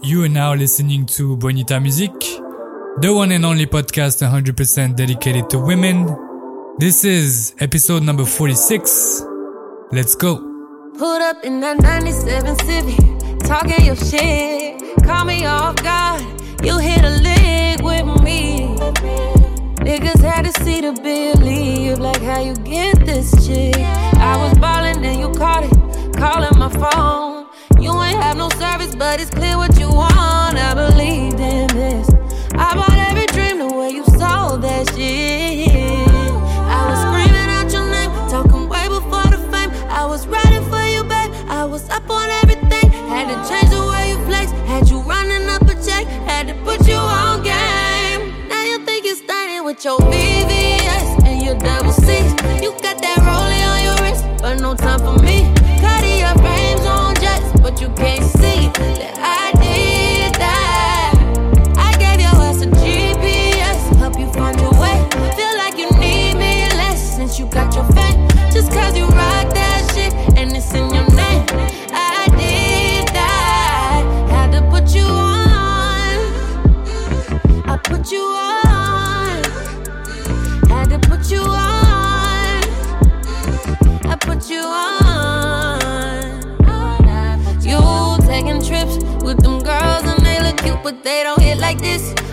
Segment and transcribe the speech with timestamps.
[0.00, 2.12] You are now listening to Bonita Music,
[3.00, 6.06] the one and only podcast 100% dedicated to women.
[6.78, 9.24] This is episode number 46.
[9.92, 10.38] Let's go.
[10.98, 14.80] Put up in that 97 Civic, talking your shit.
[15.04, 16.22] Call me off guard,
[16.64, 18.76] you hit a lick with me.
[19.84, 23.74] Niggas had to see the bill leave, like how you get this chick.
[23.76, 27.31] I was ballin', then you caught it, calling my phone.
[28.90, 30.58] But it's clear what you want.
[30.58, 32.08] I believed in this.
[32.54, 35.70] I bought every dream the way you sold that shit.
[35.70, 39.70] I was screaming out your name, talking way before the fame.
[39.88, 41.30] I was riding for you, babe.
[41.48, 42.90] I was up on everything.
[43.08, 44.50] Had to change the way you flex.
[44.70, 46.06] Had you running up a check.
[46.26, 48.48] Had to put you on game.
[48.48, 52.32] Now you think you're stunning with your VVS and your double C's.
[52.62, 55.31] You got that rolling on your wrist, but no time for me.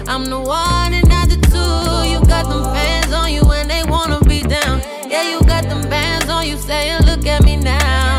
[0.09, 2.09] I'm the one and not the two.
[2.09, 4.81] You got them fans on you and they wanna be down.
[5.07, 8.17] Yeah, you got them bands on you saying, Look at me now.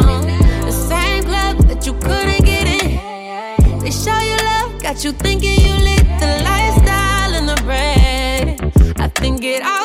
[0.65, 3.81] The same club that you couldn't get in.
[3.81, 8.95] They show you love, got you thinking you lit the lifestyle and the bread.
[9.01, 9.80] I think it all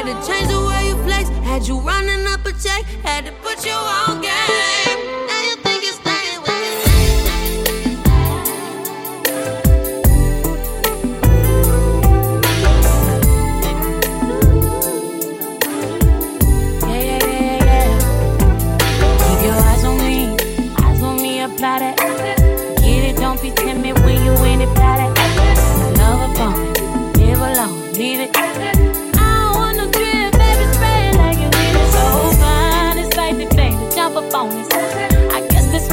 [0.00, 1.28] Had to change the way you flex.
[1.44, 2.84] Had you running up a check.
[3.04, 5.09] Had to put you on game.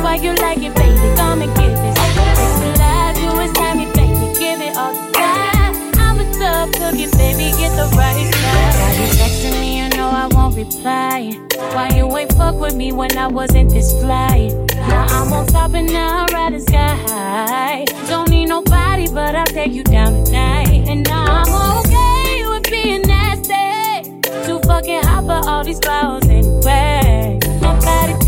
[0.02, 1.80] Why you like it, baby, come and this.
[1.80, 5.94] It's alive, you it's time, you baby, give it all the time.
[5.98, 8.74] I'm a tough cookie, baby, get the right side.
[8.80, 11.32] Why you texting me, you know I won't reply.
[11.74, 14.50] Why you ain't fuck with me when I wasn't this fly?
[14.88, 17.86] Now I'm on top and now I'm riding sky high.
[18.08, 20.88] Don't need nobody, but I'll take you down tonight.
[20.88, 24.12] And now I'm okay with being nasty.
[24.46, 26.97] Too fucking hot for all these clouds anyway.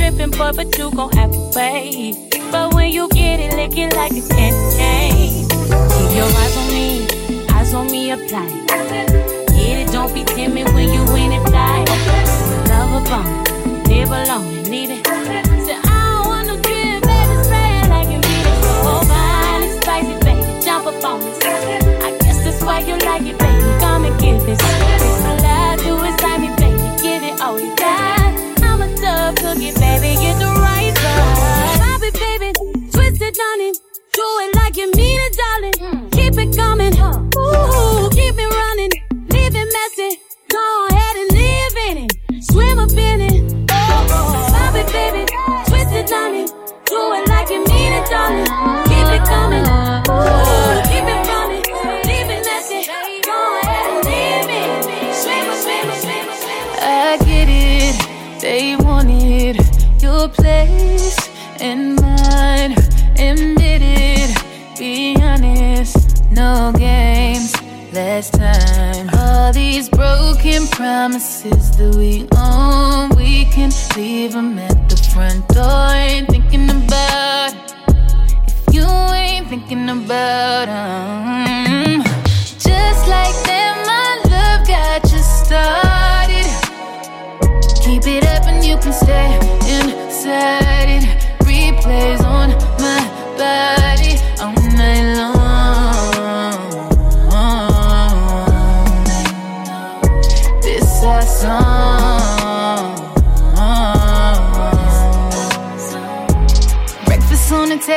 [0.09, 2.18] Tripping, boy, but you gon' have to wait.
[2.52, 5.46] But when you get it, lick it like a candy.
[5.47, 8.47] Keep your eyes on me, eyes on me, apply.
[8.66, 11.86] Get it, don't be timid when you in it, fly.
[12.70, 14.59] Love a bone, live alone
[69.72, 75.90] these broken promises that we own, we can leave them at the front door.
[75.94, 77.53] Ain't thinking about
[78.47, 82.02] if you ain't thinking about 'em.
[82.67, 86.49] Just like that, my love got you started.
[87.84, 89.29] Keep it up and you can stay
[89.78, 91.05] inside it.
[91.49, 92.49] Replays on
[92.85, 93.02] my
[93.38, 95.19] body all night long.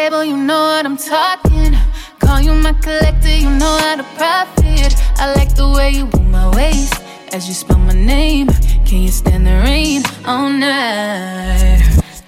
[0.03, 1.77] You know what I'm talking.
[2.19, 4.93] Call you my collector, you know how to profit.
[5.17, 6.95] I like the way you move my waist.
[7.33, 8.49] as you spell my name.
[8.85, 11.83] Can you stand the rain all night?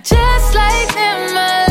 [0.05, 1.64] Just like that,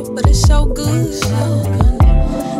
[0.00, 1.22] but it's so good.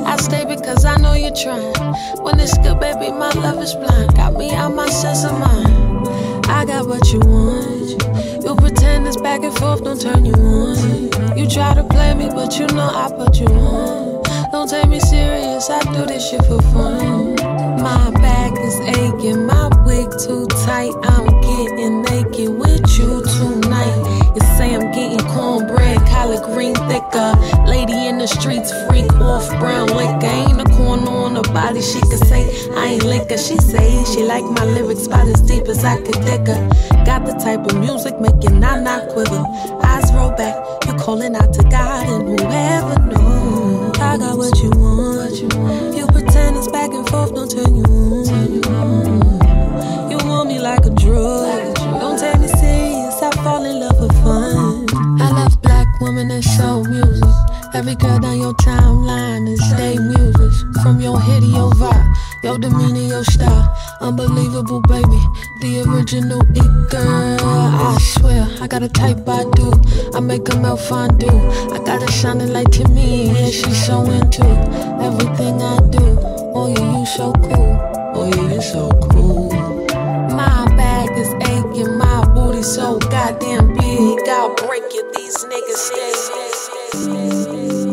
[0.07, 1.75] I stay because I know you're trying.
[2.23, 4.15] When it's good, baby, my love is blind.
[4.15, 6.09] Got me out my sense of mind.
[6.49, 8.45] I got what you want.
[8.45, 11.37] You pretend it's back and forth, don't turn you on.
[11.37, 14.23] You try to play me, but you know I put you on.
[14.53, 17.37] Don't take me serious, I do this shit for fun.
[17.83, 20.93] My back is aching, my wig too tight.
[21.05, 24.33] I'm getting naked with you tonight.
[24.35, 25.62] You say I'm getting cornbread,
[26.63, 27.33] green thicker.
[27.67, 30.27] Lady in the streets, freak off brown liquor.
[30.27, 32.43] Ain't a corner on her body, she could say
[32.77, 33.37] I ain't liquor.
[33.37, 36.63] She say she like my lyrics about as deep as I could dig her.
[37.05, 39.45] Got the type of music make your nah quiver.
[39.83, 40.55] Eyes roll back,
[40.87, 43.99] you calling out to God and whoever knows.
[43.99, 45.35] I got what you want.
[45.97, 48.32] You pretend it's back and forth, don't turn you on.
[56.31, 57.29] And soul music.
[57.75, 60.53] Every girl down your timeline is they music.
[60.83, 62.15] From your head to your vibe,
[62.45, 63.75] your demeanor, your style.
[64.01, 65.21] Unbelievable, baby.
[65.61, 67.39] The original it girl.
[67.41, 69.73] I swear, I got a type I do.
[70.15, 71.29] I make a melt fondue.
[71.73, 74.45] I got it shining like Timmy, and she's so into
[75.01, 76.19] everything I do.
[76.55, 77.79] Oh, yeah, you so cool.
[78.15, 79.51] Oh, yeah, you so cool.
[80.31, 83.72] My back is aching, my booty so goddamn.
[84.33, 86.13] I'll break it, these niggas stay.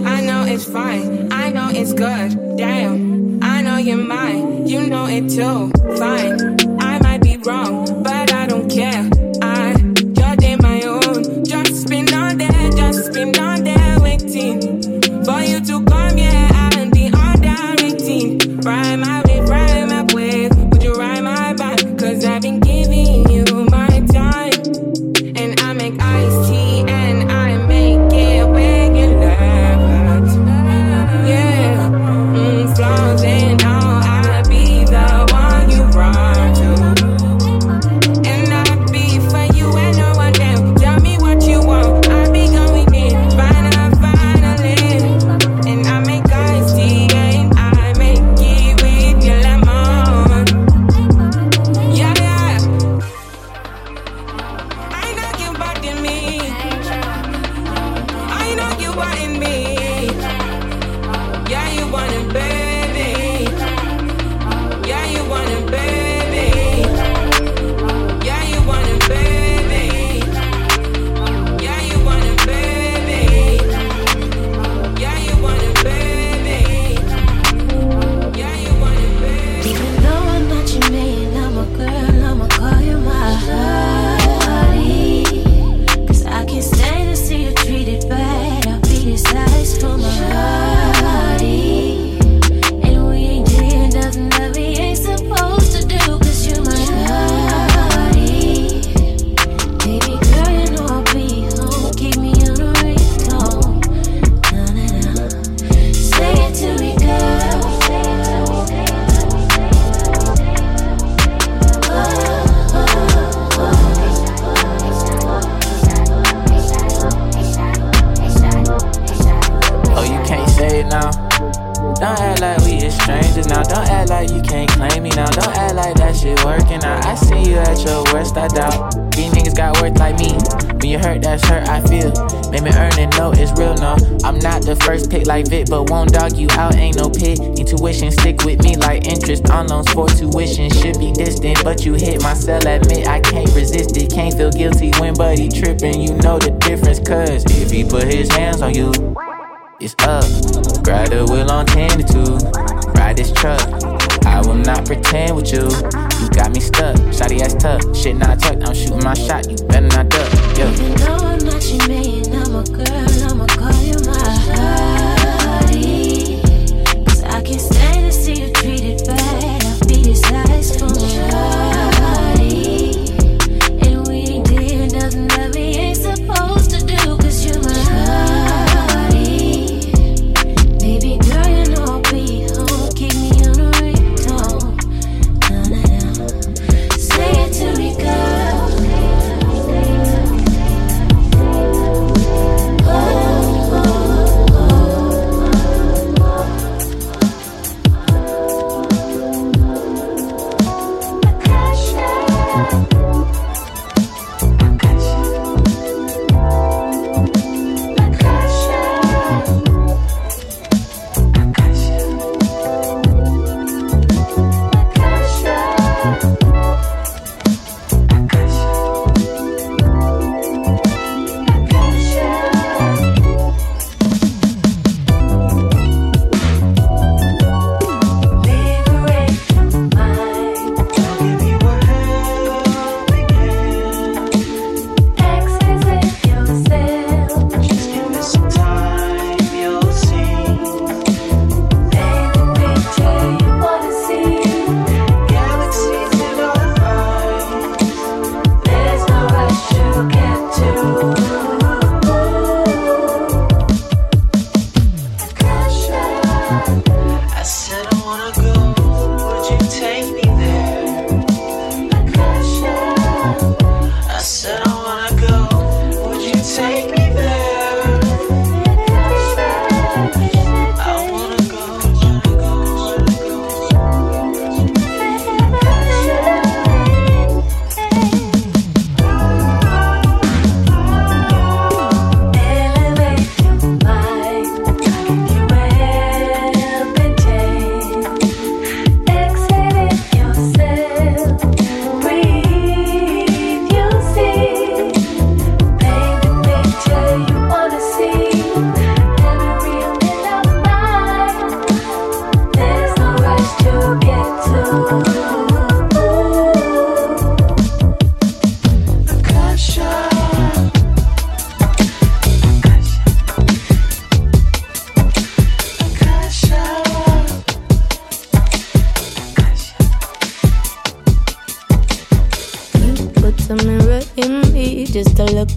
[0.05, 1.31] I know it's fine.
[1.33, 2.57] I know it's good.
[2.57, 3.43] Damn.
[3.43, 4.65] I know you're mine.
[4.65, 5.69] You know it too.
[5.97, 6.57] Fine.
[6.79, 9.09] I might be wrong, but I don't care.
[9.41, 9.75] I
[10.41, 11.43] you're my own.
[11.43, 14.61] Just been on there, just been on there waiting
[15.25, 16.17] for you to come.
[16.17, 18.61] Yeah, and be on that routine.
[18.61, 19.03] Rhyme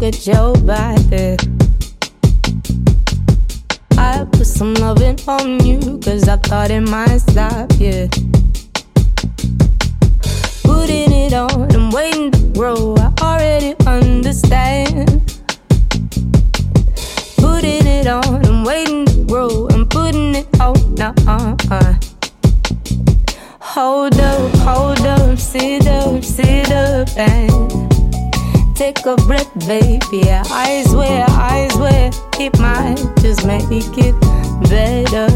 [0.02, 1.36] at your body.
[3.96, 8.08] I put some loving on you, cause I thought it might stop you.
[10.64, 15.06] Putting it on and waiting to grow, I already understand.
[17.36, 21.14] Putting it on and waiting to grow, and putting it on now.
[21.28, 21.94] Uh-uh.
[23.60, 27.91] Hold up, hold up, sit up, sit up, and
[28.74, 30.30] take a breath, baby.
[30.30, 34.14] I swear, I swear, it might just make it
[34.68, 35.28] better.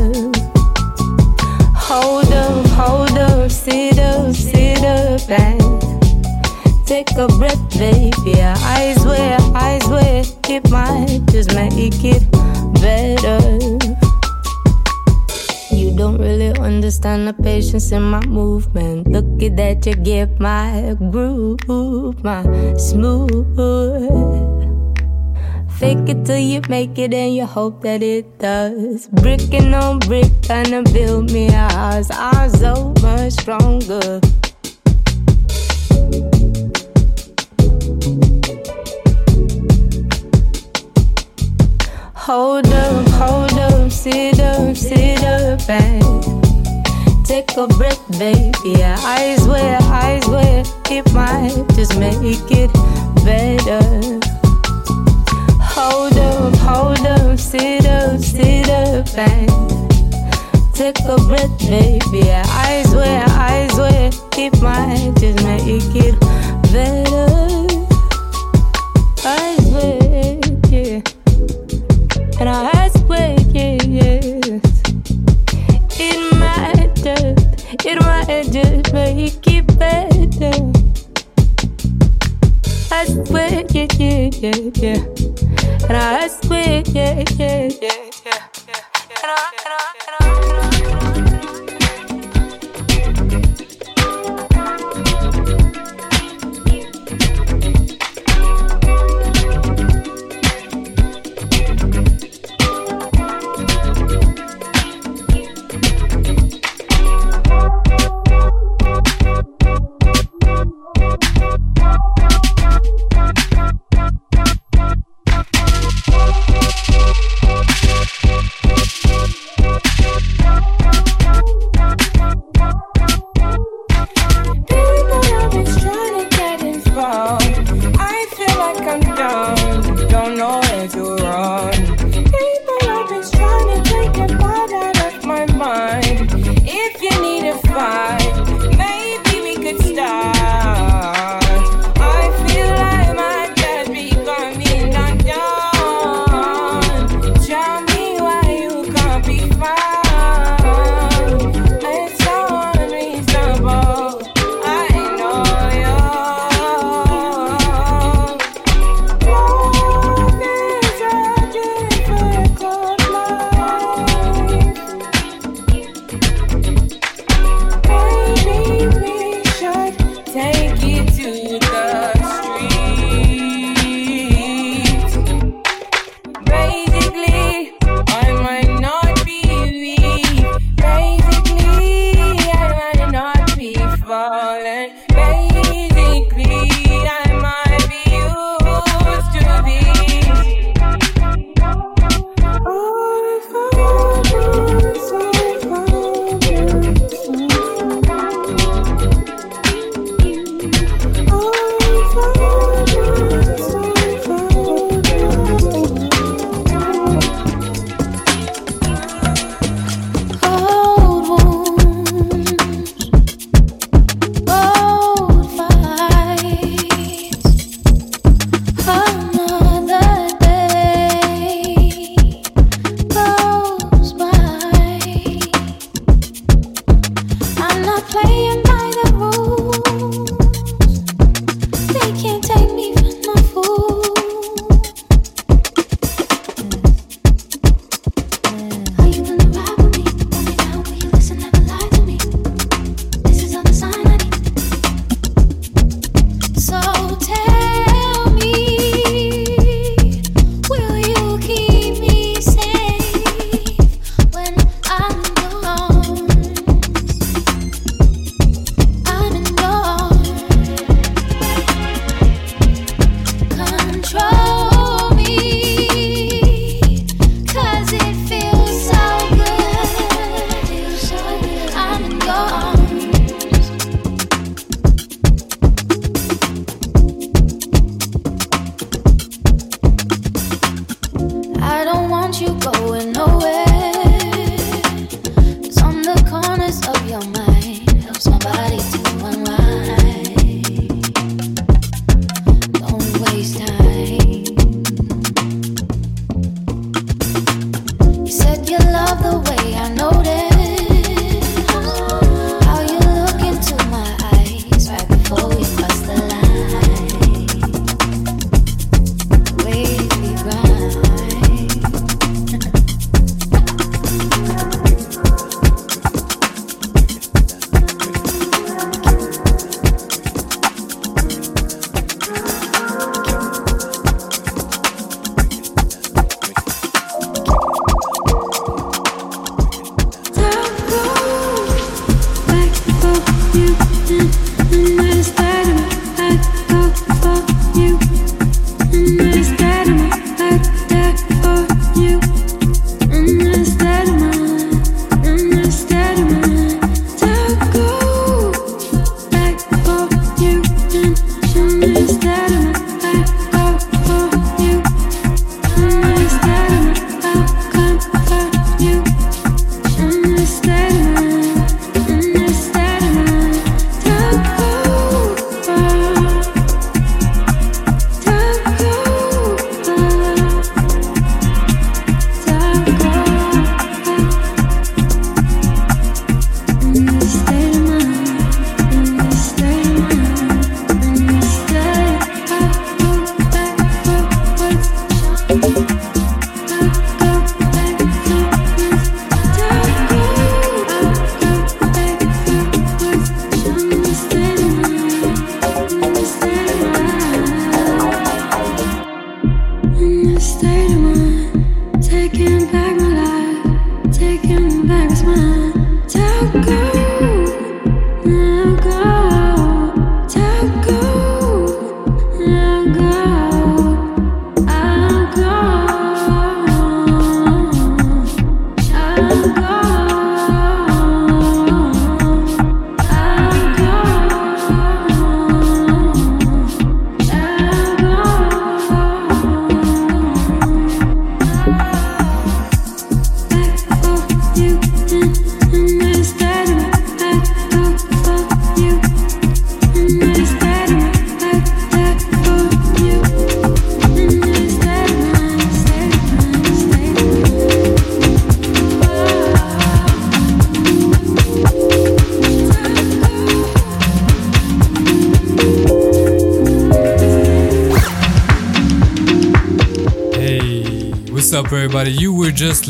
[1.75, 5.61] Hold up, hold up, sit up, sit up, and
[6.87, 8.43] take a breath, baby.
[8.43, 12.31] I swear, I swear, it might just make it
[12.81, 14.06] better
[16.07, 19.09] don't really understand the patience in my movement.
[19.09, 22.45] Look at that, you get my groove, my
[22.77, 23.59] smooth.
[25.69, 29.09] Fake it till you make it and you hope that it does.
[29.09, 32.09] Bricking on brick, to build me a house.
[32.13, 34.21] I'm so much stronger.
[42.15, 44.96] Hold up, hold up, sit up, sit
[45.27, 48.83] up and take a breath, baby.
[48.83, 52.73] I swear, I swear, it might just make it
[53.25, 53.83] better.
[55.61, 59.67] Hold up, hold up, sit up, sit up and
[60.77, 62.31] Take a breath, baby.
[62.31, 64.11] Eyes where, eyes where.
[64.31, 66.21] Keep my just make it
[66.71, 67.67] better.
[69.25, 71.01] Eyes where, yeah.
[72.39, 73.07] And I ask
[77.85, 80.73] it might just make it better.
[82.93, 85.01] I swear, yeah, yeah, yeah, yeah.
[85.89, 88.47] And I swear, yeah, yeah, yeah, yeah.
[89.23, 91.57] And I, and I, and I.
[91.57, 91.66] up,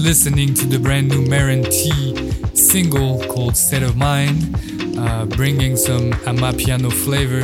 [0.07, 2.17] listening to the brand new Marin T
[2.55, 4.55] single called State of Mind,
[4.97, 7.43] uh, bringing some Amapiano flavor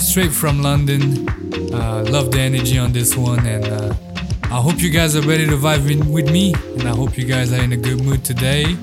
[0.00, 1.28] straight from London.
[1.74, 3.92] Uh, love the energy on this one, and uh,
[4.44, 7.24] I hope you guys are ready to vibe in with me, and I hope you
[7.24, 8.76] guys are in a good mood today.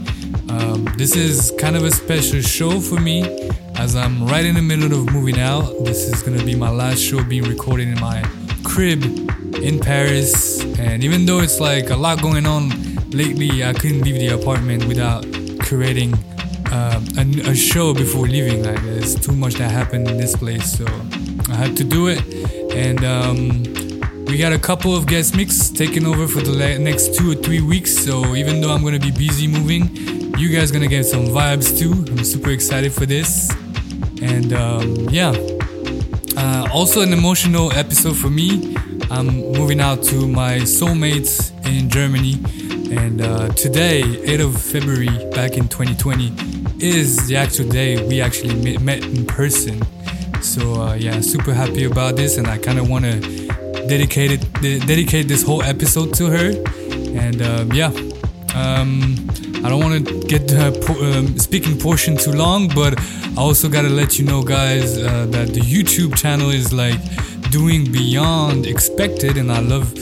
[0.49, 3.23] Um, this is kind of a special show for me
[3.75, 5.85] as I'm right in the middle of moving out.
[5.85, 8.21] This is gonna be my last show being recorded in my
[8.65, 9.01] crib
[9.55, 10.61] in Paris.
[10.77, 12.82] And even though it's like a lot going on
[13.13, 15.25] lately, I couldn't leave the apartment without
[15.61, 16.13] creating
[16.71, 18.63] uh, a, a, show before leaving.
[18.63, 20.85] Like there's too much that happened in this place, so
[21.49, 22.21] I had to do it.
[22.73, 23.63] And um,
[24.25, 27.61] we got a couple of guest mix taking over for the next two or three
[27.61, 27.95] weeks.
[27.95, 29.95] So even though I'm gonna be busy moving,
[30.37, 31.93] you guys gonna get some vibes too.
[32.11, 33.51] I'm super excited for this.
[34.21, 35.33] And um, yeah,
[36.37, 38.75] uh, also an emotional episode for me.
[39.11, 42.39] I'm moving out to my soulmates in Germany,
[42.97, 46.33] and uh, today, 8th of February, back in 2020,
[46.79, 49.81] is the actual day we actually met in person.
[50.41, 53.19] So uh, yeah, super happy about this, and I kind of want to
[53.87, 54.53] dedicate it,
[54.87, 56.51] dedicate this whole episode to her.
[57.17, 57.91] And uh, yeah,
[58.55, 59.15] um,
[59.63, 63.89] I don't want to get the um, speaking portion too long, but I also gotta
[63.89, 66.99] let you know, guys, uh, that the YouTube channel is like
[67.49, 69.93] doing beyond expected and I love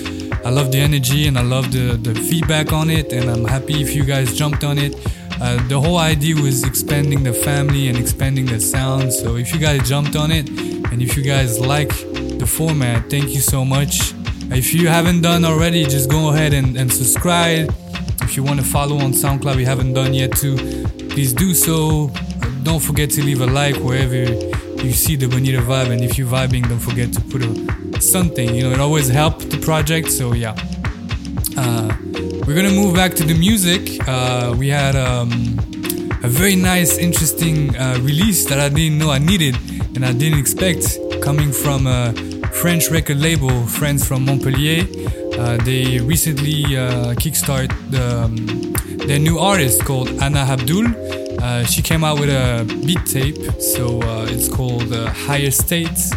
[0.44, 3.82] I love the energy and I love the, the feedback on it and I'm happy
[3.82, 4.96] if you guys jumped on it.
[5.40, 9.14] Uh, the whole idea was expanding the family and expanding the sound.
[9.14, 11.90] So if you guys jumped on it and if you guys like
[12.40, 14.14] the format, thank you so much.
[14.50, 17.74] If you haven't done already, just go ahead and, and subscribe.
[18.24, 20.58] If you want to follow on SoundCloud, we haven't done yet too,
[21.10, 22.12] please do so.
[22.64, 24.16] Don't forget to leave a like wherever
[24.84, 28.54] you see the Bonita vibe, and if you're vibing, don't forget to put a, something.
[28.56, 30.12] You know, it always helped the project.
[30.12, 30.56] So yeah,
[31.58, 31.96] uh,
[32.46, 34.06] we're gonna move back to the music.
[34.08, 35.32] Uh, we had um,
[36.24, 39.56] a very nice, interesting uh, release that I didn't know I needed,
[39.96, 42.14] and I didn't expect coming from a
[42.52, 44.86] French record label, friends from Montpellier.
[45.40, 48.36] Uh, they recently uh, kickstart the, um,
[49.08, 50.86] their new artist called Anna Abdul.
[51.42, 56.12] Uh, she came out with a beat tape, so it's called Higher States,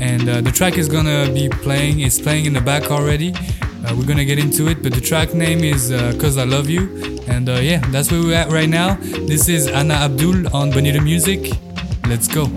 [0.00, 2.00] and uh, the track is gonna be playing.
[2.00, 3.34] It's playing in the back already.
[3.34, 7.20] Uh, we're gonna get into it, but the track name is "Cause I Love You,"
[7.28, 8.94] and yeah, that's where we're at right now.
[9.26, 11.52] This is Anna Abdul on Bonita Music.
[12.06, 12.50] Let's go.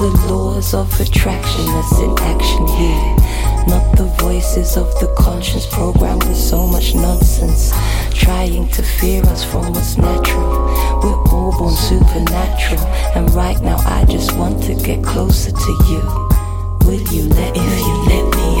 [0.00, 3.16] The laws of attraction that's in action here.
[3.68, 7.70] Not the voices of the conscience programmed with so much nonsense.
[8.14, 10.48] Trying to fear us from what's natural.
[11.02, 12.80] We're all born supernatural.
[13.14, 16.00] And right now I just want to get closer to you.
[16.86, 17.54] Will you let?
[17.54, 18.59] If you let me,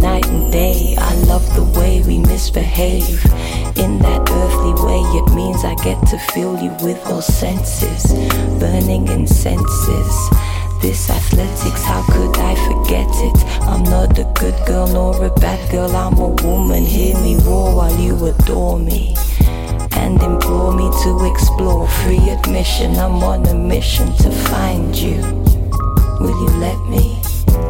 [0.00, 0.94] night and day.
[0.98, 3.24] I love the way we misbehave.
[3.76, 8.12] In that earthly way, it means I get to feel you with all senses,
[8.58, 10.30] burning incenses.
[10.80, 13.38] This athletics, how could I forget it?
[13.62, 16.84] I'm not a good girl nor a bad girl, I'm a woman.
[16.84, 19.14] Hear me roar while you adore me
[19.92, 21.88] and implore me to explore.
[21.88, 25.20] Free admission, I'm on a mission to find you.
[26.20, 27.20] Will you let me?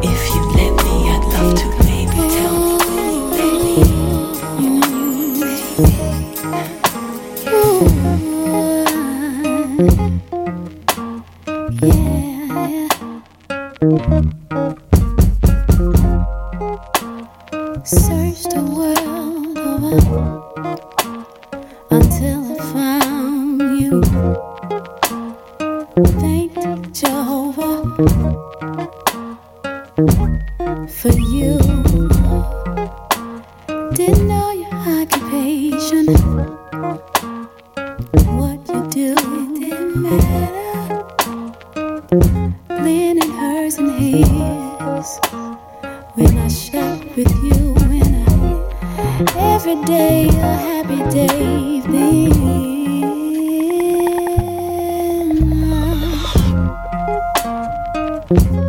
[0.03, 1.86] If you let me, I'd love to,
[58.29, 58.66] Then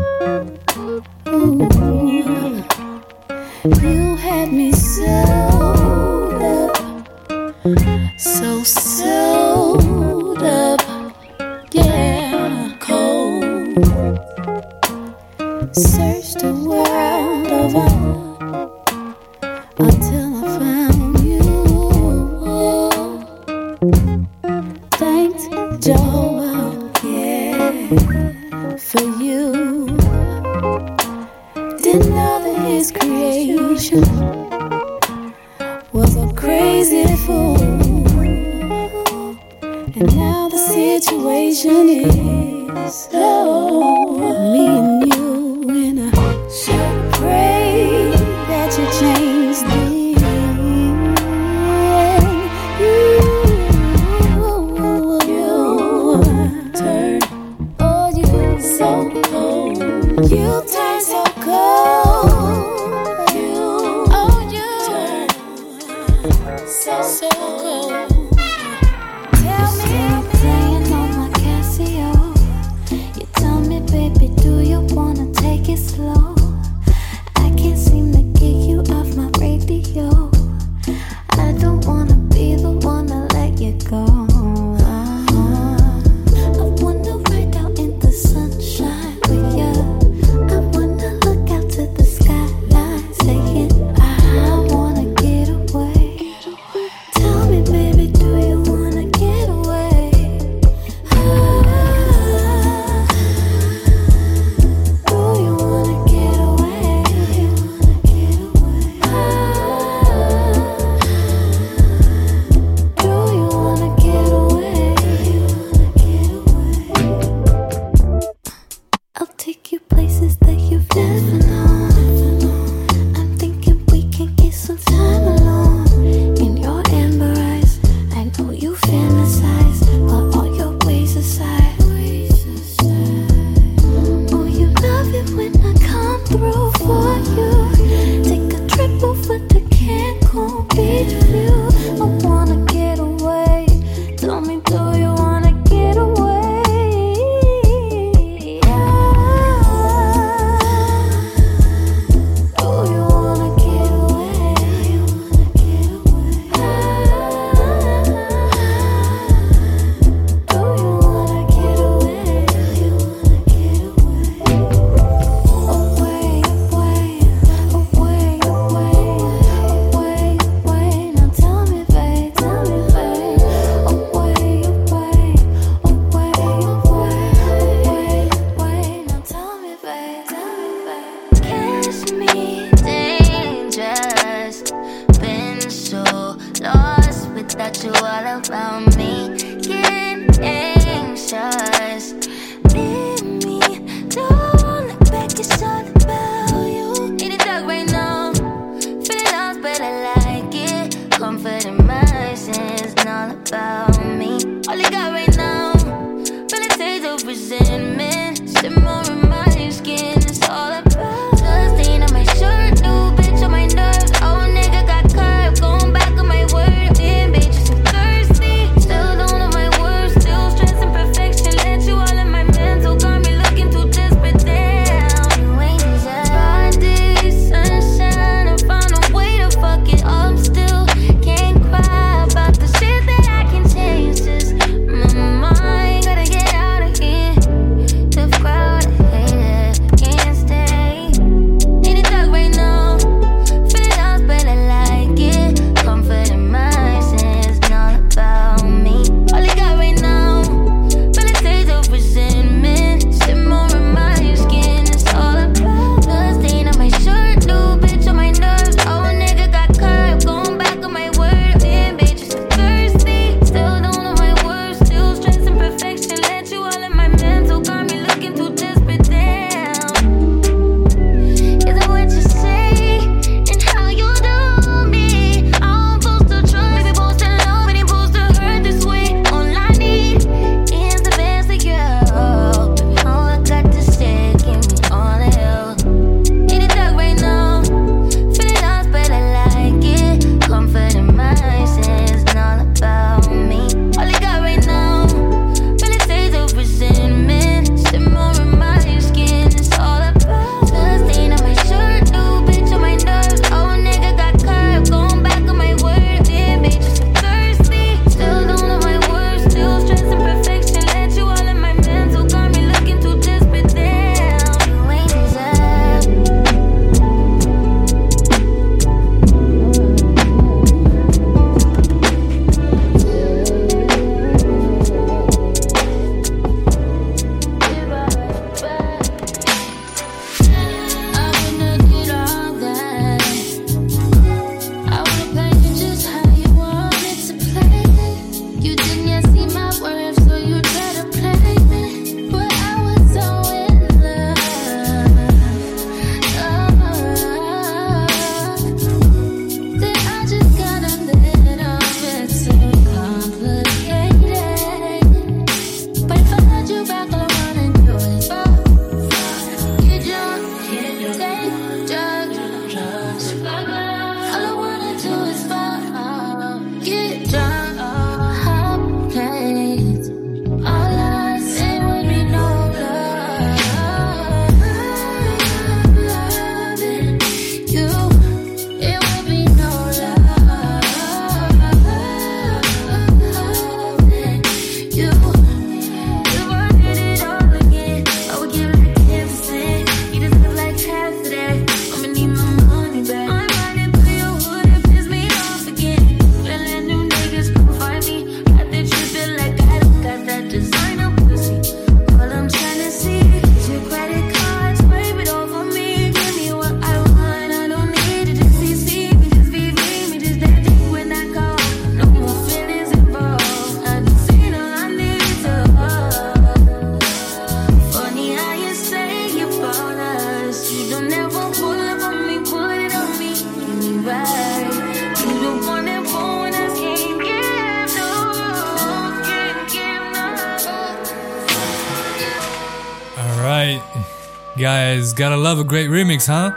[435.19, 436.53] Gotta love a great remix, huh?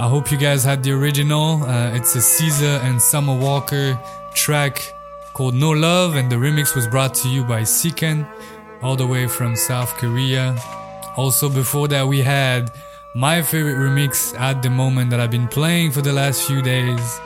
[0.00, 1.62] I hope you guys had the original.
[1.62, 3.96] Uh, it's a SZA and Summer Walker
[4.34, 4.92] track
[5.32, 8.28] called No Love, and the remix was brought to you by Siken,
[8.82, 10.58] all the way from South Korea.
[11.16, 12.72] Also, before that, we had
[13.14, 17.20] my favorite remix at the moment that I've been playing for the last few days,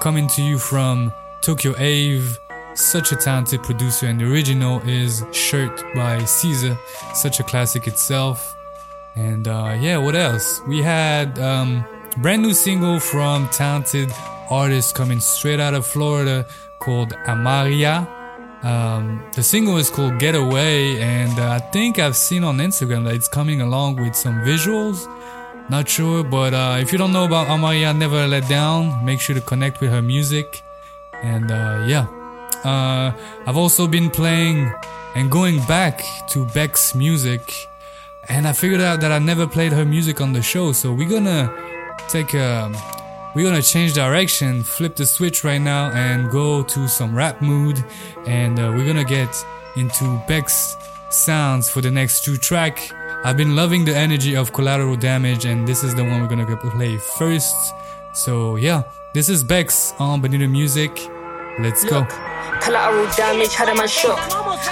[0.00, 1.12] coming to you from
[1.42, 2.38] Tokyo Ave.
[2.72, 6.78] Such a talented producer, and the original is Shirt by SZA,
[7.14, 8.55] such a classic itself.
[9.16, 10.60] And uh, yeah, what else?
[10.68, 11.84] We had um,
[12.18, 14.12] brand new single from talented
[14.50, 16.46] artist coming straight out of Florida
[16.78, 18.06] called Amaria.
[18.62, 23.14] Um, the single is called Getaway, and uh, I think I've seen on Instagram that
[23.14, 25.06] it's coming along with some visuals.
[25.68, 29.34] Not sure, but uh, if you don't know about Amaria Never Let Down, make sure
[29.34, 30.62] to connect with her music.
[31.22, 32.06] And uh, yeah,
[32.64, 33.12] uh,
[33.46, 34.72] I've also been playing
[35.14, 37.68] and going back to Bex music
[38.28, 41.08] and I figured out that I never played her music on the show, so we're
[41.08, 41.52] gonna
[42.08, 42.70] take a
[43.34, 47.84] we're gonna change direction, flip the switch right now, and go to some rap mood.
[48.26, 49.28] And uh, we're gonna get
[49.76, 50.76] into Bex
[51.10, 52.90] sounds for the next two track.
[53.24, 56.56] I've been loving the energy of Collateral Damage, and this is the one we're gonna
[56.56, 57.54] play first.
[58.14, 61.15] So yeah, this is Bex on Bonita Music.
[61.58, 62.04] Let's go.
[62.60, 64.18] Collateral damage had a man shook.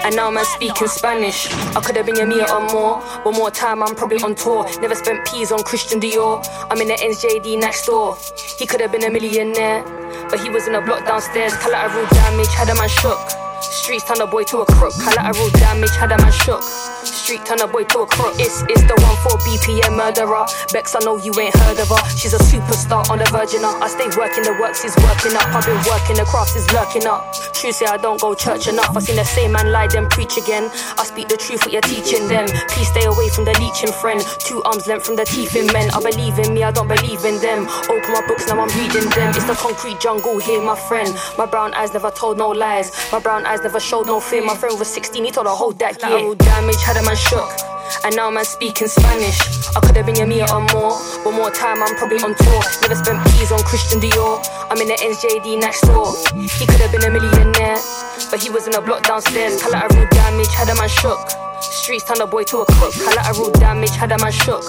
[0.05, 1.49] And now man speaking Spanish.
[1.75, 3.01] I could have been a meter or more.
[3.25, 4.67] One more time, I'm probably on tour.
[4.81, 6.45] Never spent peas on Christian Dior.
[6.71, 8.19] I'm in the NJD next door.
[8.59, 9.83] He could have been a millionaire.
[10.29, 11.57] But he was in a block downstairs.
[11.57, 13.19] Collateral damage had a man shook.
[13.73, 14.93] Streets turned a boy to a crook.
[14.95, 16.63] Collateral damage had a man shook.
[17.05, 18.35] Street turn a boy to a crook.
[18.39, 20.45] It's, it's the one for BPM murderer.
[20.73, 22.03] Bex, I know you ain't heard of her.
[22.17, 23.65] She's a superstar on the virgin.
[23.65, 25.49] I stay working, the works is working up.
[25.55, 27.33] I've been working, the crafts is lurking up.
[27.55, 28.97] True say I don't go church enough.
[28.97, 30.69] I seen the same man lie, then preach again.
[30.99, 32.47] I speak the truth, what you're teaching them.
[32.69, 34.21] Please stay away from the leeching friend.
[34.41, 35.89] Two arms length from the teeth in men.
[35.95, 37.69] I believe in me, I don't believe in them.
[37.89, 39.33] Open my books, now I'm reading them.
[39.33, 41.09] It's the concrete jungle here, my friend.
[41.39, 42.93] My brown eyes never told no lies.
[43.13, 44.45] My brown eyes never showed no fear.
[44.45, 46.35] My friend was 16, he told her hold that gear.
[46.35, 47.49] damage had a man shook.
[48.05, 49.39] And now man speaking Spanish.
[49.77, 50.97] I could have been a meter or more.
[51.25, 52.63] One more time, I'm probably on tour.
[52.83, 54.41] Never spent peas on Christian Dior.
[54.71, 56.11] I'm in the NJD next door.
[56.35, 57.79] He could have been a millionaire,
[58.31, 59.63] but he was in a block downstairs.
[59.63, 61.21] Collateral damage had a man shook.
[61.73, 62.93] Streets turn a boy to a crook.
[62.93, 64.63] Collateral damage had a man shook.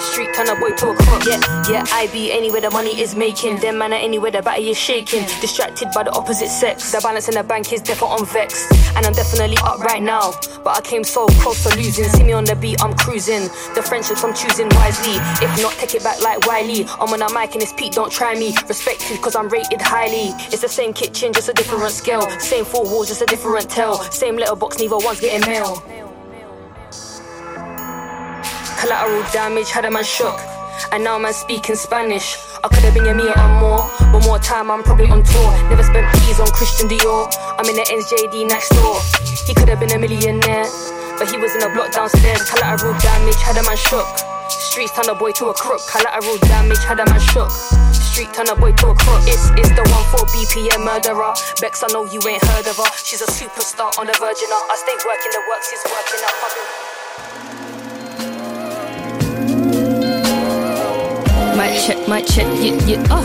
[0.00, 1.24] Street turn a boy to a crook.
[1.24, 1.40] Yeah,
[1.70, 3.60] yeah, I be anywhere the money is making.
[3.60, 5.24] Them man are anywhere the body is shaking.
[5.40, 6.90] Distracted by the opposite sex.
[6.90, 8.96] The balance in the bank is definitely on.
[8.96, 10.32] And I'm definitely up right now.
[10.64, 12.04] But I came so close to losing.
[12.04, 13.42] See me on the beat, I'm cruising.
[13.74, 15.16] The friendships I'm choosing wisely.
[15.44, 16.84] If not, take it back like Wiley.
[17.00, 18.54] I'm on a mic and it's Pete, don't try me.
[18.68, 20.34] Respected cause I'm rated highly.
[20.52, 22.28] It's the same kitchen, just a different scale.
[22.40, 24.02] Same four walls, just a different tell.
[24.10, 26.01] Same letterbox, neither one's getting mail.
[28.82, 30.34] Collateral damage had a man shook.
[30.90, 32.34] And now man speaking Spanish.
[32.64, 33.86] I could have been a meter or more.
[34.10, 35.54] One more time, I'm probably on tour.
[35.70, 37.30] Never spent peas on Christian Dior.
[37.62, 38.98] I'm in the NJD next door.
[39.46, 40.66] He could have been a millionaire,
[41.14, 42.42] but he was in a block downstairs.
[42.50, 44.02] Collateral damage had a man shook.
[44.50, 45.78] Streets turned a boy to a crook.
[45.86, 47.54] Collateral damage had a man shook.
[47.94, 49.22] Street turn a boy to a crook.
[49.30, 51.30] It's, it's the one for BPM murderer.
[51.62, 52.90] Bex, I know you ain't heard of her.
[52.98, 54.50] She's a superstar on the virgin.
[54.50, 56.81] I stay working, the works is working up.
[61.62, 63.22] Mic check, mic check, yeah, yeah, oh.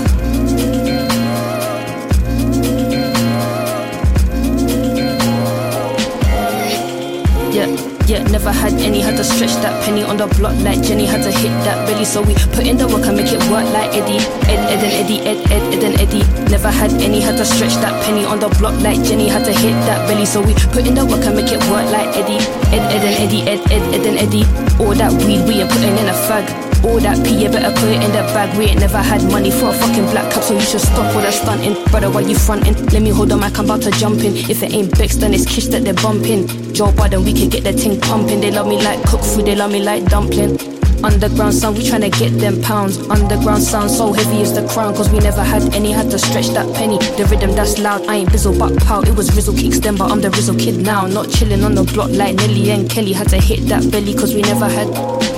[7.50, 7.66] Yeah,
[8.06, 11.24] yeah, never had any, had to stretch that penny on the block like Jenny, had
[11.24, 12.06] to hit that belly.
[12.06, 14.22] So we put in the work and make it work like Eddie.
[14.46, 16.52] Ed, Ed and Eddie, Ed, Ed, Ed and Eddie.
[16.52, 19.52] Never had any, had to stretch that penny on the block like Jenny, had to
[19.52, 20.28] hit that belly.
[20.28, 22.38] So we put in the work and make it work like Eddie.
[22.70, 24.46] Ed, Ed and Eddie, Ed, Ed, Ed and Eddie.
[24.78, 26.67] All that weed we ain't putting in a fag.
[26.84, 28.58] All that P, you better put it in the bag.
[28.58, 31.22] We ain't never had money for a fucking black cap, so you should stop all
[31.22, 31.76] that stunting.
[31.92, 32.76] Brother, why you fronting?
[32.88, 34.36] Let me hold the mic, I'm about to jump in.
[34.50, 36.48] If it ain't Bex, then it's Kish that they're bumping.
[36.74, 38.42] Joe Biden, we can get the ting pumping.
[38.42, 40.58] They love me like cook food, they love me like dumpling.
[41.04, 42.98] Underground sound, we tryna get them pounds.
[43.10, 46.48] Underground sound so heavy is the crown, cause we never had any, had to stretch
[46.50, 46.98] that penny.
[47.18, 49.02] The rhythm that's loud, I ain't bizzle but pow.
[49.02, 51.06] It was Rizzle kicks then, but I'm the Rizzle kid now.
[51.06, 53.14] Not chillin' on the block like Nelly and Kelly.
[53.14, 54.88] Had to hit that belly, cause we never had,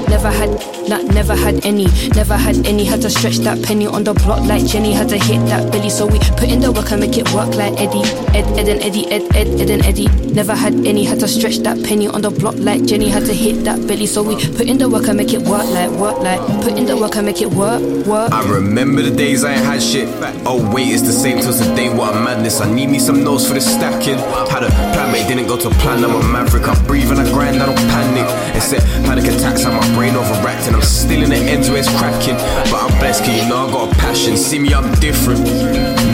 [0.09, 0.49] never had,
[0.89, 2.83] not never had any, never had any.
[2.83, 4.91] Had to stretch that penny on the block like Jenny.
[4.91, 7.53] Had to hit that belly, so we put in the work and make it work
[7.55, 8.03] like Eddie.
[8.35, 10.07] Ed, Ed and Eddie, Ed, Ed, Ed and Eddie.
[10.33, 13.07] Never had any, had to stretch that penny on the block like Jenny.
[13.09, 15.65] Had to hit that belly, so we put in the work and make it work
[15.69, 16.41] like, work like.
[16.63, 18.31] Put in the work and make it work, work.
[18.31, 20.09] I remember the days I ain't had shit.
[20.45, 21.93] Oh wait, it's the same till today.
[21.93, 22.61] What a madness!
[22.61, 24.17] I need me some notes for the stacking.
[24.49, 26.03] Had a plan, but it didn't go to plan.
[26.03, 26.67] I'm a maverick.
[26.67, 27.61] I breathe and I grind.
[27.61, 28.27] I don't panic.
[28.55, 29.65] It panic attacks.
[29.65, 30.73] on my brain overacting.
[30.73, 32.39] I'm still in the ends where it's cracking.
[32.71, 34.37] But I'm blessed, cause you know I got a passion.
[34.37, 35.43] See me, I'm different.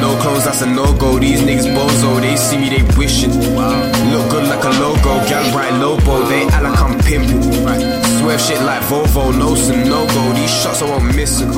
[0.02, 1.20] No clothes, that's a no go.
[1.20, 2.20] These niggas bozo.
[2.20, 3.34] They see me, they wishing.
[4.12, 5.14] Look good like a logo.
[5.30, 6.26] Gal right lobo.
[6.26, 7.44] They act like I'm pimping.
[8.18, 9.24] Swerve shit like Volvo.
[9.38, 10.24] No some no go.
[10.34, 11.52] These shots are all missing.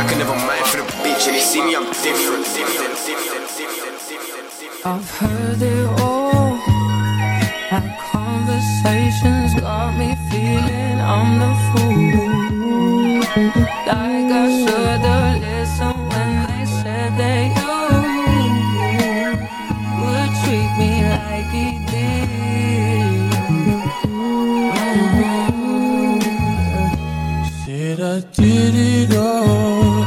[0.00, 2.46] I can never mind for the bitch, and they see me, I'm different.
[4.84, 6.54] I've heard it all.
[7.70, 13.20] Our conversations got me feeling I'm the fool.
[13.86, 17.76] Like I should've listened when they said that you
[20.00, 23.30] would treat me like he did.
[27.64, 30.04] Said I did it all.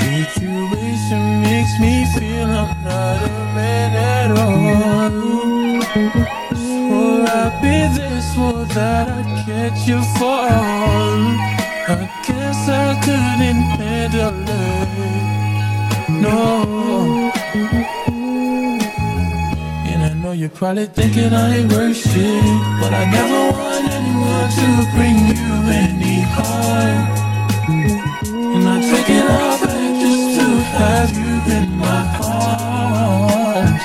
[0.00, 6.33] Situation makes me feel I'm not a man at all
[8.74, 10.48] that i catch you for.
[11.86, 14.88] I guess I couldn't handle it.
[16.24, 17.30] No.
[19.90, 22.44] And I know you're probably thinking I ain't worth shit
[22.80, 27.02] But I never want anyone to bring you any harm
[28.54, 30.46] And I take it all back just to
[30.78, 33.82] have you in my arms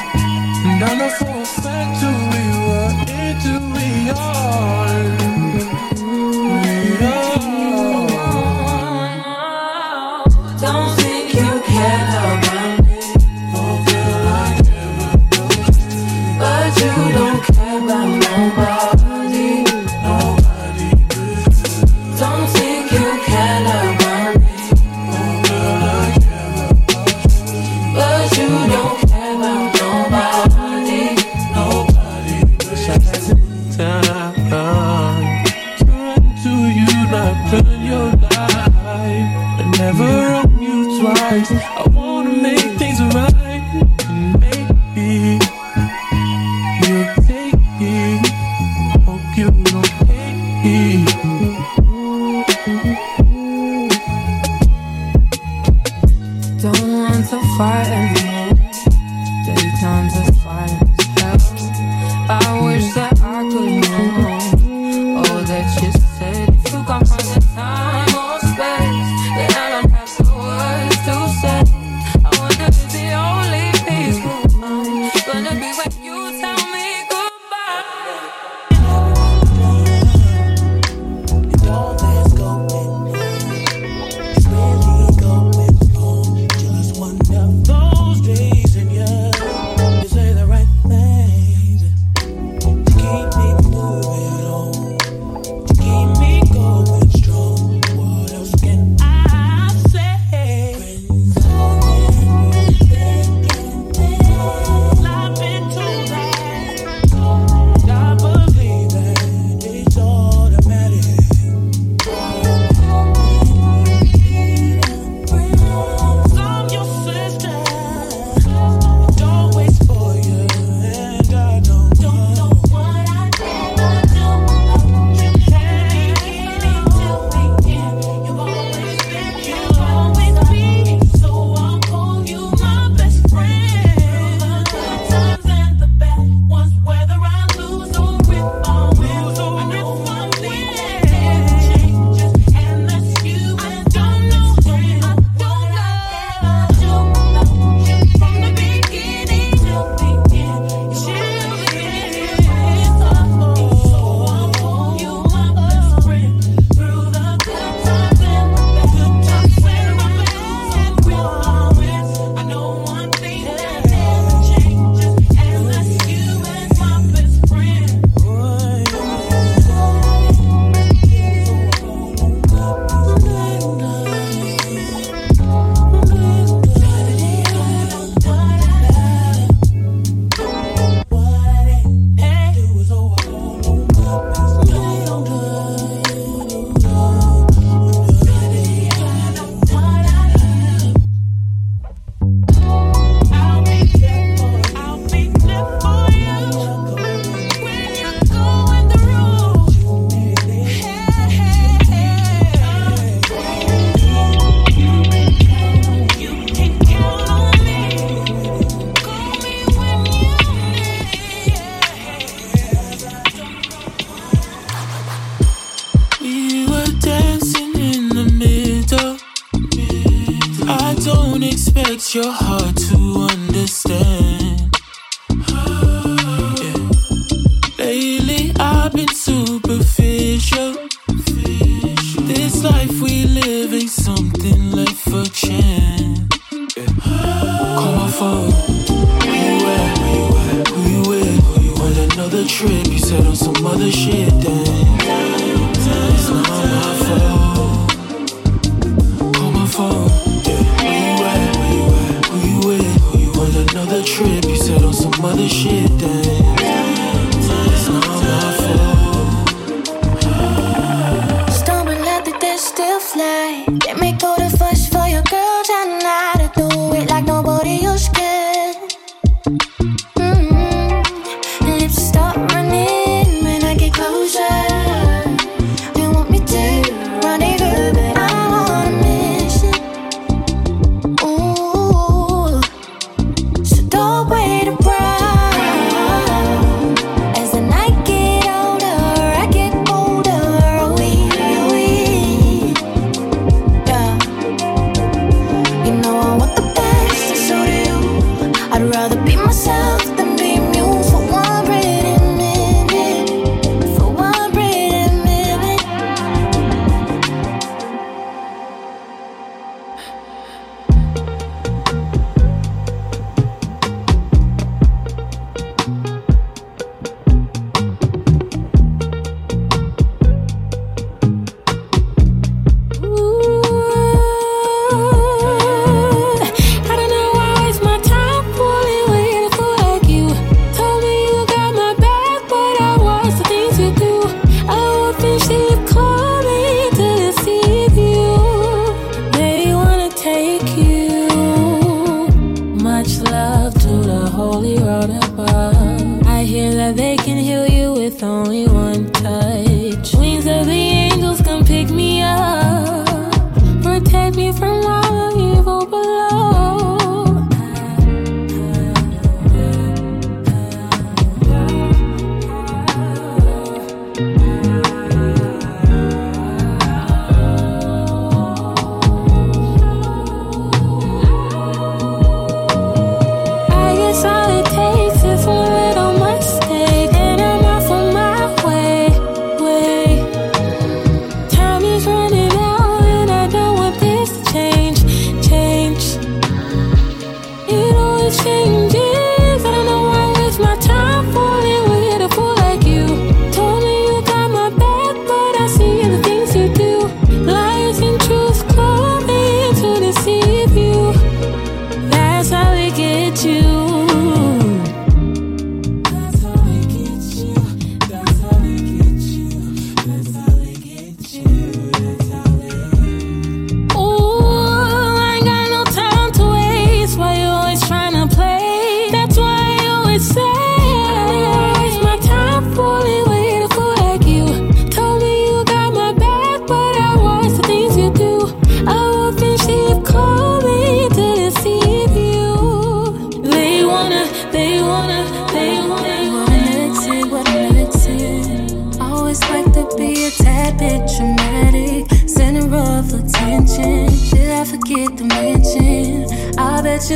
[0.65, 1.28] And I know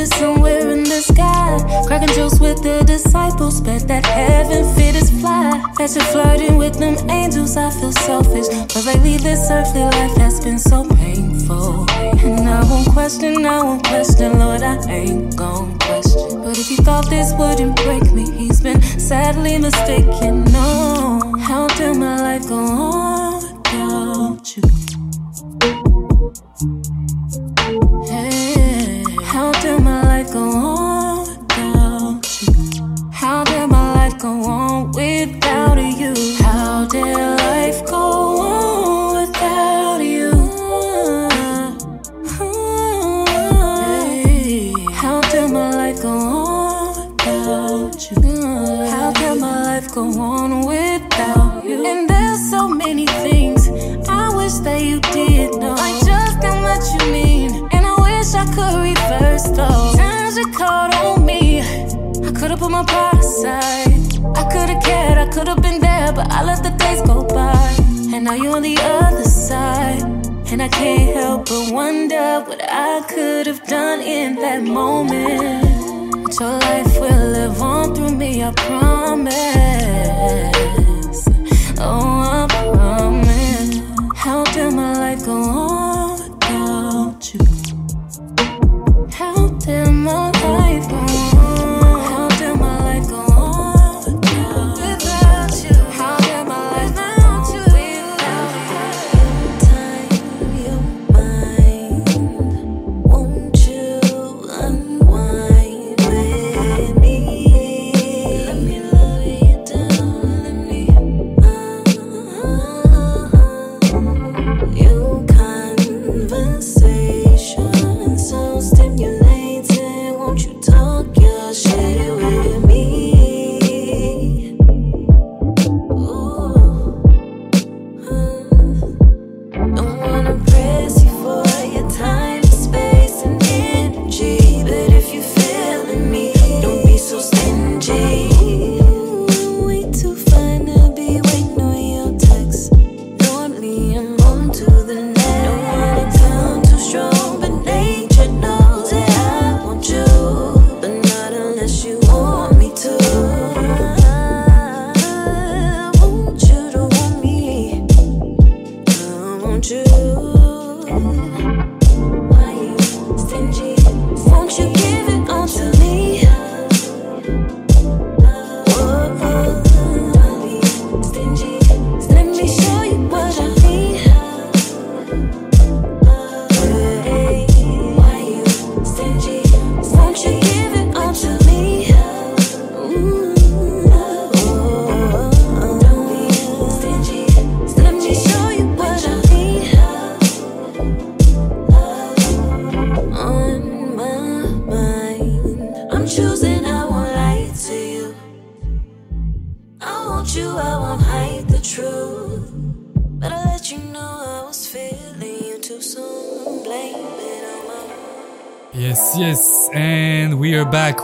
[0.04, 1.84] ashes somewhere in the sky.
[1.86, 5.62] Cracking jokes with the disciples, bet that heaven fit is fly.
[5.78, 8.48] That you're flirting with them angels, I feel selfish.
[8.72, 11.88] Cause lately this earthly life has been so painful.
[11.90, 16.42] And I won't question, I won't question, Lord, I ain't gon' question.
[16.42, 20.44] But if you thought this wouldn't break me, he's been sadly mistaken.
[20.44, 23.13] No, how did my life go on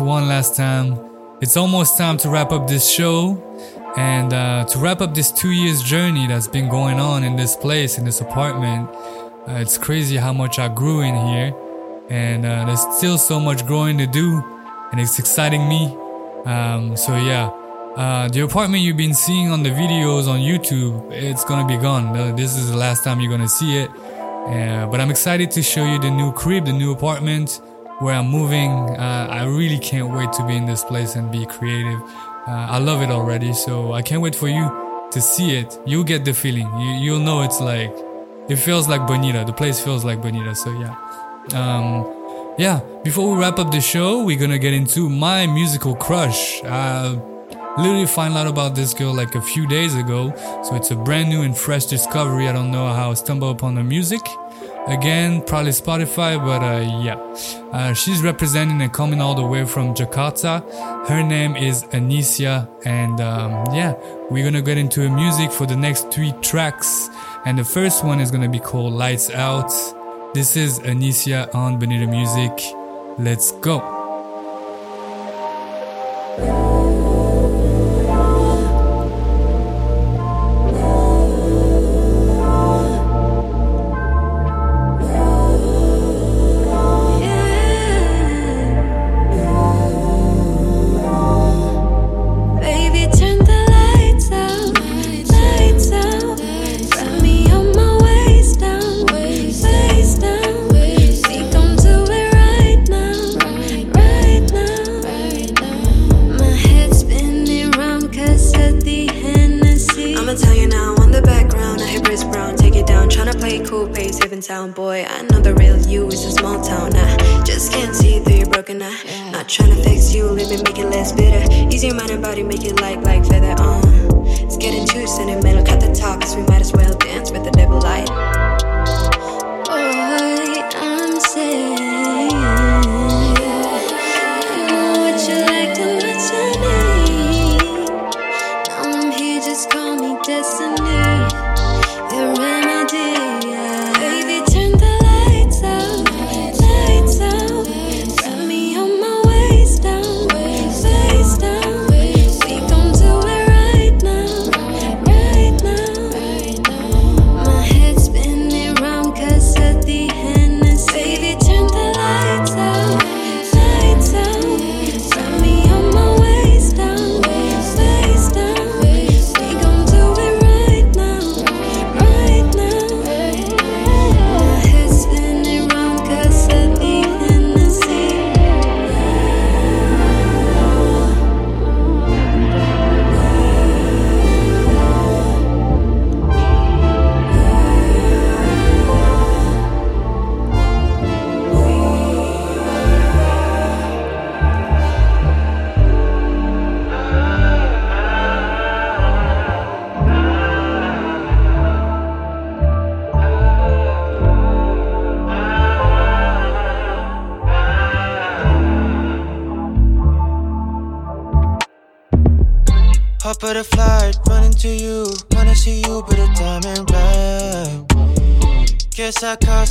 [0.05, 0.99] one last time.
[1.41, 3.43] It's almost time to wrap up this show
[3.97, 7.57] and uh, to wrap up this two years journey that's been going on in this
[7.57, 8.89] place, in this apartment.
[9.49, 11.55] Uh, it's crazy how much I grew in here,
[12.11, 14.43] and uh, there's still so much growing to do,
[14.93, 15.97] and it's exciting me.
[16.45, 17.51] Um, so, yeah,
[17.97, 22.17] uh, the apartment you've been seeing on the videos on YouTube, it's gonna be gone.
[22.17, 23.91] Uh, This is the last time you're gonna see it.
[23.91, 27.61] Uh, but I'm excited to show you the new crib, the new apartment
[28.01, 28.71] where I'm moving.
[28.99, 32.01] Uh, I really can't wait to be in this place and be creative.
[32.49, 35.79] Uh, I love it already, so I can't wait for you to see it.
[35.87, 36.69] You'll get the feeling.
[36.81, 37.95] You, you'll know it's like,
[38.49, 39.45] it feels like Bonita.
[39.47, 40.97] The place feels like Bonita, so yeah.
[41.55, 46.63] Um, yeah, before we wrap up the show, we're gonna get into my musical crush.
[46.65, 47.17] Uh,
[47.79, 50.35] literally find out about this girl like a few days ago.
[50.65, 52.49] So it's a brand new and fresh discovery.
[52.49, 54.21] I don't know how I stumbled upon her music.
[54.91, 57.15] Again, probably Spotify, but uh, yeah.
[57.73, 60.63] Uh, she's representing and coming all the way from Jakarta.
[61.07, 63.95] Her name is Anisia, and um, yeah,
[64.31, 67.09] we're gonna get into her music for the next three tracks.
[67.45, 69.73] And the first one is gonna be called Lights Out.
[70.35, 72.53] This is Anisia on Bonita Music.
[73.17, 74.00] Let's go.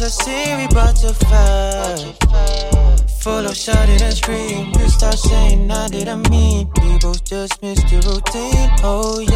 [0.10, 2.18] See we bout to fight.
[3.20, 4.74] Full of shouted and scream.
[4.80, 6.68] You start saying I didn't mean.
[6.72, 8.72] People just miss the routine.
[8.82, 9.29] Oh yeah.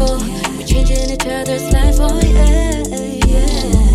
[0.00, 0.18] careful.
[0.56, 2.82] We're changing each other's life, oh yeah,
[3.26, 3.89] yeah.